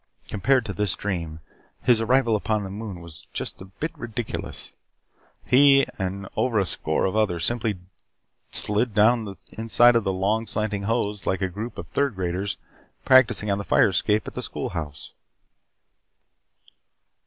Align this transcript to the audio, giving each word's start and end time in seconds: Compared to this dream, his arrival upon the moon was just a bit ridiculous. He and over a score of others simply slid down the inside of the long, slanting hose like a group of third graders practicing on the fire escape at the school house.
Compared 0.29 0.65
to 0.65 0.73
this 0.73 0.95
dream, 0.95 1.41
his 1.83 2.01
arrival 2.01 2.35
upon 2.35 2.63
the 2.63 2.71
moon 2.71 3.01
was 3.01 3.27
just 3.33 3.61
a 3.61 3.65
bit 3.65 3.95
ridiculous. 3.95 4.71
He 5.45 5.85
and 5.99 6.27
over 6.35 6.57
a 6.57 6.65
score 6.65 7.05
of 7.05 7.15
others 7.15 7.45
simply 7.45 7.77
slid 8.51 8.95
down 8.95 9.25
the 9.25 9.35
inside 9.51 9.95
of 9.95 10.03
the 10.03 10.11
long, 10.11 10.47
slanting 10.47 10.85
hose 10.89 11.27
like 11.27 11.43
a 11.43 11.47
group 11.49 11.77
of 11.77 11.87
third 11.87 12.15
graders 12.15 12.57
practicing 13.05 13.51
on 13.51 13.59
the 13.59 13.63
fire 13.63 13.89
escape 13.89 14.27
at 14.27 14.33
the 14.33 14.41
school 14.41 14.69
house. 14.69 15.13